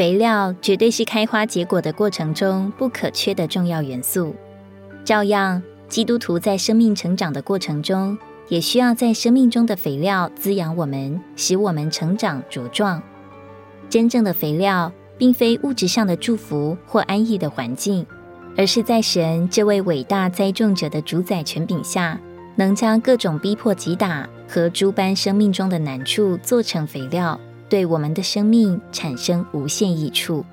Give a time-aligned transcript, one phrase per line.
[0.00, 4.34] 肥料绝对是开花结果的过程中不可缺的重要元素。
[5.04, 8.16] 照样，基督徒在生命成长的过程中，
[8.48, 13.02] 也需要在生命中的肥料滋养我们，使我们成长茁壮。
[13.90, 18.06] 真正的肥料，并非物质上的祝福或安逸的环境，
[18.56, 22.18] 而是在神这位伟大栽种者的主宰权柄下，
[22.56, 27.38] 能将各种逼迫、击打和诸般生命中的难处做成肥料，
[27.70, 30.44] 对我们的生命产生无限益处。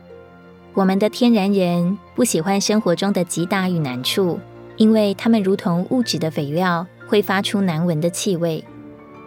[0.73, 4.39] 我们的天然人不喜欢生活中的击打与难处，
[4.77, 8.63] 因为它们如同物质的肥料，会发出难闻的气味。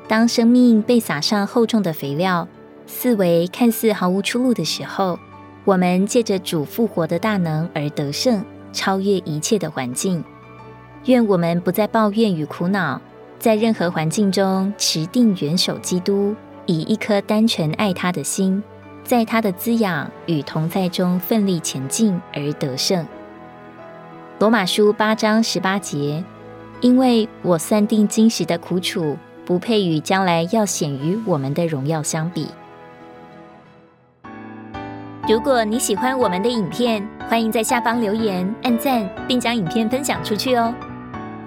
[0.07, 2.47] 当生命被撒上厚重的肥料，
[2.87, 5.19] 四维看似毫无出路的时候，
[5.65, 10.23] 我们借着主复活的大能而得胜，超越一切的环境。
[11.07, 13.01] 愿我们不再抱怨与苦恼，
[13.41, 18.63] 在任何环境中持定元首基督，以一颗单纯爱他的心，
[19.05, 23.07] 在他的滋养与同在中奋力前进而得胜。
[24.39, 26.25] 罗马书八章十八节，
[26.81, 32.47] 因为我算定今时的苦楚，不配与将来要显于我们的荣耀相比。
[35.29, 40.75] 如果你喜欢我们的影片，欢迎在下方留言、按赞，并将影片分享出去哦。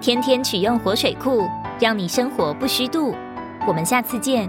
[0.00, 1.42] 天天取用活水库，
[1.80, 3.14] 让你生活不虚度。
[3.66, 4.48] 我们下次见。